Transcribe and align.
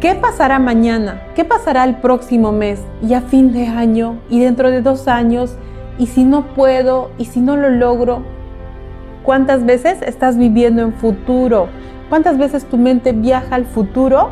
¿Qué 0.00 0.14
pasará 0.14 0.60
mañana? 0.60 1.22
¿Qué 1.34 1.44
pasará 1.44 1.82
el 1.82 1.96
próximo 1.96 2.52
mes? 2.52 2.80
Y 3.02 3.14
a 3.14 3.20
fin 3.20 3.52
de 3.52 3.66
año 3.66 4.20
y 4.30 4.38
dentro 4.38 4.70
de 4.70 4.80
dos 4.80 5.08
años. 5.08 5.56
Y 5.98 6.06
si 6.06 6.24
no 6.24 6.54
puedo 6.54 7.10
y 7.18 7.24
si 7.24 7.40
no 7.40 7.56
lo 7.56 7.68
logro. 7.68 8.22
¿Cuántas 9.24 9.66
veces 9.66 10.00
estás 10.02 10.38
viviendo 10.38 10.82
en 10.82 10.92
futuro? 10.92 11.66
¿Cuántas 12.08 12.38
veces 12.38 12.64
tu 12.64 12.76
mente 12.76 13.10
viaja 13.10 13.56
al 13.56 13.64
futuro 13.64 14.30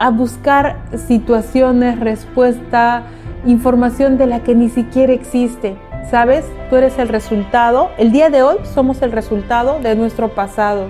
a 0.00 0.10
buscar 0.10 0.78
situaciones, 0.96 2.00
respuesta, 2.00 3.04
información 3.46 4.18
de 4.18 4.26
la 4.26 4.42
que 4.42 4.56
ni 4.56 4.68
siquiera 4.68 5.12
existe? 5.12 5.76
¿Sabes? 6.10 6.44
Tú 6.70 6.74
eres 6.76 6.98
el 6.98 7.06
resultado. 7.06 7.90
El 7.98 8.10
día 8.10 8.30
de 8.30 8.42
hoy 8.42 8.56
somos 8.74 9.00
el 9.02 9.12
resultado 9.12 9.78
de 9.78 9.94
nuestro 9.94 10.34
pasado. 10.34 10.88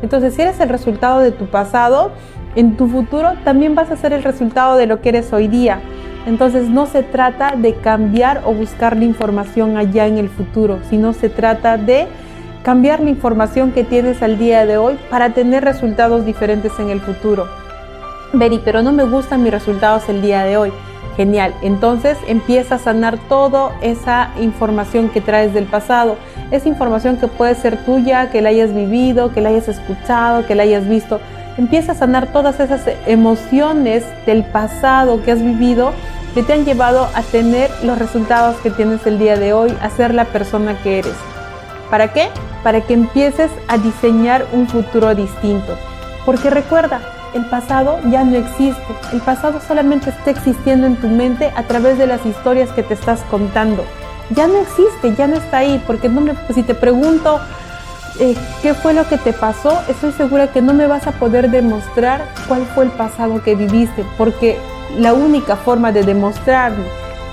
Entonces, 0.00 0.34
si 0.34 0.42
eres 0.42 0.60
el 0.60 0.68
resultado 0.68 1.18
de 1.18 1.32
tu 1.32 1.46
pasado, 1.46 2.12
en 2.56 2.76
tu 2.76 2.88
futuro 2.88 3.34
también 3.44 3.74
vas 3.74 3.90
a 3.90 3.96
ser 3.96 4.12
el 4.12 4.24
resultado 4.24 4.76
de 4.76 4.86
lo 4.86 5.00
que 5.00 5.10
eres 5.10 5.32
hoy 5.32 5.46
día. 5.46 5.78
Entonces 6.26 6.68
no 6.68 6.86
se 6.86 7.02
trata 7.02 7.54
de 7.54 7.74
cambiar 7.74 8.42
o 8.44 8.52
buscar 8.52 8.96
la 8.96 9.04
información 9.04 9.76
allá 9.76 10.06
en 10.06 10.18
el 10.18 10.28
futuro, 10.28 10.80
sino 10.90 11.12
se 11.12 11.28
trata 11.28 11.76
de 11.76 12.08
cambiar 12.64 13.00
la 13.00 13.10
información 13.10 13.70
que 13.70 13.84
tienes 13.84 14.22
al 14.22 14.38
día 14.38 14.66
de 14.66 14.76
hoy 14.76 14.98
para 15.08 15.30
tener 15.30 15.62
resultados 15.62 16.26
diferentes 16.26 16.72
en 16.80 16.90
el 16.90 17.00
futuro. 17.00 17.46
Beri, 18.32 18.60
pero 18.64 18.82
no 18.82 18.90
me 18.90 19.04
gustan 19.04 19.44
mis 19.44 19.52
resultados 19.52 20.08
el 20.08 20.20
día 20.20 20.42
de 20.42 20.56
hoy. 20.56 20.72
Genial, 21.16 21.54
entonces 21.62 22.18
empieza 22.26 22.74
a 22.74 22.78
sanar 22.78 23.18
toda 23.28 23.70
esa 23.80 24.30
información 24.40 25.08
que 25.08 25.20
traes 25.20 25.54
del 25.54 25.64
pasado, 25.64 26.16
esa 26.50 26.68
información 26.68 27.18
que 27.18 27.28
puede 27.28 27.54
ser 27.54 27.78
tuya, 27.84 28.30
que 28.30 28.42
la 28.42 28.48
hayas 28.48 28.74
vivido, 28.74 29.32
que 29.32 29.40
la 29.40 29.50
hayas 29.50 29.68
escuchado, 29.68 30.44
que 30.44 30.54
la 30.54 30.64
hayas 30.64 30.86
visto 30.88 31.20
empieza 31.56 31.92
a 31.92 31.94
sanar 31.94 32.32
todas 32.32 32.60
esas 32.60 32.82
emociones 33.06 34.04
del 34.26 34.44
pasado 34.44 35.22
que 35.22 35.32
has 35.32 35.42
vivido 35.42 35.92
que 36.34 36.42
te 36.42 36.52
han 36.52 36.66
llevado 36.66 37.08
a 37.14 37.22
tener 37.22 37.70
los 37.82 37.98
resultados 37.98 38.56
que 38.56 38.70
tienes 38.70 39.06
el 39.06 39.18
día 39.18 39.38
de 39.38 39.54
hoy, 39.54 39.74
a 39.80 39.88
ser 39.88 40.12
la 40.12 40.26
persona 40.26 40.76
que 40.82 40.98
eres. 40.98 41.14
¿Para 41.90 42.12
qué? 42.12 42.28
Para 42.62 42.82
que 42.82 42.92
empieces 42.92 43.50
a 43.68 43.78
diseñar 43.78 44.44
un 44.52 44.68
futuro 44.68 45.14
distinto. 45.14 45.78
Porque 46.26 46.50
recuerda, 46.50 47.00
el 47.32 47.46
pasado 47.46 48.00
ya 48.10 48.22
no 48.24 48.36
existe. 48.36 48.82
El 49.12 49.20
pasado 49.20 49.60
solamente 49.66 50.10
está 50.10 50.30
existiendo 50.30 50.86
en 50.86 50.96
tu 50.96 51.08
mente 51.08 51.52
a 51.56 51.62
través 51.62 51.96
de 51.96 52.06
las 52.06 52.24
historias 52.26 52.70
que 52.70 52.82
te 52.82 52.92
estás 52.94 53.20
contando. 53.30 53.84
Ya 54.30 54.46
no 54.46 54.58
existe, 54.58 55.14
ya 55.14 55.26
no 55.26 55.36
está 55.36 55.58
ahí. 55.58 55.82
Porque 55.86 56.10
si 56.54 56.62
te 56.64 56.74
pregunto, 56.74 57.40
eh, 58.18 58.34
qué 58.62 58.74
fue 58.74 58.94
lo 58.94 59.08
que 59.08 59.18
te 59.18 59.32
pasó, 59.32 59.80
estoy 59.88 60.12
segura 60.12 60.52
que 60.52 60.62
no 60.62 60.72
me 60.72 60.86
vas 60.86 61.06
a 61.06 61.12
poder 61.12 61.50
demostrar 61.50 62.26
cuál 62.48 62.64
fue 62.66 62.84
el 62.84 62.90
pasado 62.90 63.42
que 63.42 63.54
viviste, 63.54 64.04
porque 64.16 64.58
la 64.98 65.12
única 65.12 65.56
forma 65.56 65.92
de 65.92 66.02
demostrar 66.02 66.72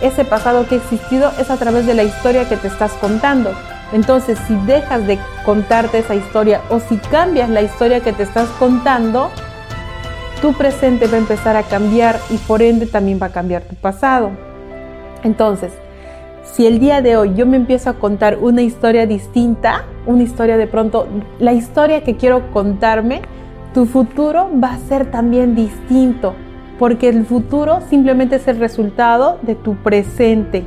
ese 0.02 0.26
pasado 0.26 0.67
que 0.67 0.76
ha 0.76 0.78
existido 0.80 1.31
es 1.39 1.50
a 1.50 1.58
través 1.58 1.86
de 1.86 1.94
la 1.94 2.04
historia 2.04 2.48
que 2.50 2.58
te 2.58 2.67
estás 2.67 2.92
contando. 2.94 3.52
Entonces, 3.94 4.38
si 4.48 4.56
dejas 4.66 5.06
de 5.08 5.20
contarte 5.45 6.00
esa 6.00 6.16
historia 6.16 6.61
o 6.70 6.80
si 6.80 6.98
cambias 6.98 7.50
la 7.50 7.61
historia 7.61 8.02
que 8.02 8.11
te 8.11 8.23
estás 8.23 8.50
contando, 8.59 9.30
tu 10.42 10.54
presente 10.54 11.08
va 11.08 11.16
a 11.16 11.20
empezar 11.20 11.56
a 11.56 11.64
cambiar 11.64 12.20
y 12.30 12.38
por 12.38 12.61
ende 12.61 12.86
también 12.88 13.20
va 13.22 13.28
a 13.28 13.31
cambiar 13.31 13.61
tu 13.61 13.76
pasado. 13.76 14.31
Entonces, 15.23 15.72
si 16.44 16.67
el 16.67 16.80
día 16.80 17.02
de 17.02 17.16
hoy 17.16 17.34
yo 17.36 17.45
me 17.45 17.56
empiezo 17.56 17.89
a 17.89 17.94
contar 17.94 18.39
una 18.39 18.61
historia 18.61 19.06
distinta, 19.06 19.86
una 20.06 20.23
historia 20.23 20.58
de 20.58 20.68
pronto, 20.68 21.08
la 21.40 21.54
historia 21.54 22.04
que 22.04 22.16
quiero 22.16 22.52
contarme, 22.52 23.22
tu 23.73 23.86
futuro 23.86 24.50
va 24.62 24.73
a 24.73 24.78
ser 24.78 25.10
también 25.10 25.56
distinto, 25.56 26.34
porque 26.78 27.10
el 27.10 27.26
futuro 27.26 27.82
simplemente 27.82 28.36
es 28.36 28.48
el 28.48 28.60
resultado 28.60 29.40
de 29.42 29.56
tu 29.56 29.76
presente. 29.76 30.64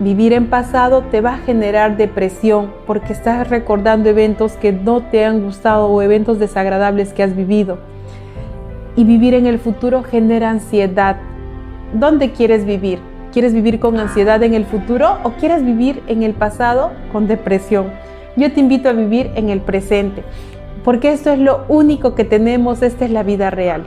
Vivir 0.00 0.32
en 0.32 0.46
pasado 0.46 1.02
te 1.02 1.20
va 1.20 1.34
a 1.34 1.38
generar 1.38 1.96
depresión 1.96 2.72
porque 2.86 3.12
estás 3.12 3.48
recordando 3.50 4.08
eventos 4.08 4.52
que 4.52 4.72
no 4.72 5.02
te 5.02 5.24
han 5.24 5.42
gustado 5.42 5.86
o 5.86 6.02
eventos 6.02 6.38
desagradables 6.38 7.12
que 7.12 7.24
has 7.24 7.34
vivido. 7.34 7.78
Y 8.94 9.04
vivir 9.04 9.34
en 9.34 9.46
el 9.46 9.58
futuro 9.58 10.04
genera 10.04 10.50
ansiedad. 10.50 11.16
¿Dónde 11.92 12.30
quieres 12.30 12.64
vivir? 12.64 13.00
¿Quieres 13.38 13.54
vivir 13.54 13.78
con 13.78 14.00
ansiedad 14.00 14.42
en 14.42 14.52
el 14.52 14.64
futuro 14.64 15.18
o 15.22 15.30
quieres 15.30 15.64
vivir 15.64 16.02
en 16.08 16.24
el 16.24 16.34
pasado 16.34 16.90
con 17.12 17.28
depresión? 17.28 17.86
Yo 18.34 18.52
te 18.52 18.58
invito 18.58 18.88
a 18.88 18.92
vivir 18.92 19.30
en 19.36 19.48
el 19.48 19.60
presente, 19.60 20.24
porque 20.82 21.12
esto 21.12 21.30
es 21.30 21.38
lo 21.38 21.64
único 21.68 22.16
que 22.16 22.24
tenemos, 22.24 22.82
esta 22.82 23.04
es 23.04 23.12
la 23.12 23.22
vida 23.22 23.50
real. 23.50 23.84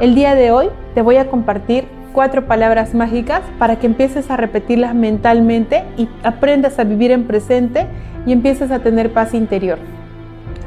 El 0.00 0.14
día 0.14 0.34
de 0.34 0.50
hoy 0.50 0.70
te 0.94 1.02
voy 1.02 1.16
a 1.16 1.28
compartir 1.28 1.84
cuatro 2.14 2.46
palabras 2.46 2.94
mágicas 2.94 3.42
para 3.58 3.78
que 3.78 3.86
empieces 3.86 4.30
a 4.30 4.38
repetirlas 4.38 4.94
mentalmente 4.94 5.84
y 5.98 6.08
aprendas 6.22 6.78
a 6.78 6.84
vivir 6.84 7.10
en 7.10 7.24
presente 7.24 7.86
y 8.24 8.32
empieces 8.32 8.70
a 8.70 8.78
tener 8.78 9.12
paz 9.12 9.34
interior. 9.34 9.76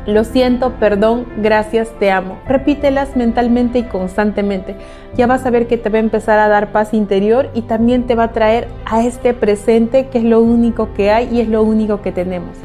Lo 0.07 0.23
siento, 0.23 0.75
perdón, 0.79 1.25
gracias, 1.43 1.89
te 1.99 2.11
amo. 2.11 2.39
Repítelas 2.47 3.17
mentalmente 3.17 3.79
y 3.79 3.83
constantemente. 3.83 4.77
Ya 5.17 5.27
vas 5.27 5.45
a 5.45 5.49
ver 5.49 5.67
que 5.67 5.77
te 5.77 5.89
va 5.89 5.97
a 5.97 5.99
empezar 5.99 6.39
a 6.39 6.47
dar 6.47 6.71
paz 6.71 6.93
interior 6.93 7.49
y 7.53 7.63
también 7.63 8.07
te 8.07 8.15
va 8.15 8.23
a 8.23 8.31
traer 8.31 8.69
a 8.85 9.03
este 9.03 9.33
presente 9.33 10.07
que 10.07 10.19
es 10.19 10.23
lo 10.23 10.39
único 10.39 10.93
que 10.93 11.11
hay 11.11 11.27
y 11.29 11.41
es 11.41 11.49
lo 11.49 11.61
único 11.61 12.01
que 12.01 12.13
tenemos. 12.13 12.55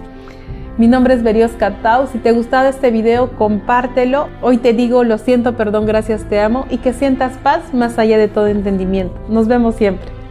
Mi 0.79 0.87
nombre 0.87 1.15
es 1.15 1.25
Berios 1.25 1.51
Catau. 1.59 2.07
Si 2.07 2.19
te 2.19 2.29
ha 2.29 2.33
gustado 2.33 2.69
este 2.69 2.93
video, 2.93 3.37
compártelo. 3.37 4.29
Hoy 4.41 4.59
te 4.59 4.73
digo 4.73 5.03
lo 5.03 5.19
siento, 5.19 5.57
perdón, 5.57 5.85
gracias, 5.85 6.23
te 6.29 6.39
amo 6.39 6.67
y 6.71 6.79
que 6.79 6.93
sientas 6.93 7.39
paz 7.39 7.75
más 7.75 7.99
allá 7.99 8.19
de 8.19 8.29
todo 8.29 8.47
entendimiento. 8.47 9.15
Nos 9.29 9.49
vemos 9.49 9.75
siempre. 9.75 10.22